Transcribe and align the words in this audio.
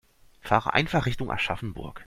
Fahre 0.39 0.73
einfach 0.73 1.05
Richtung 1.05 1.29
Aschaffenburg 1.29 1.99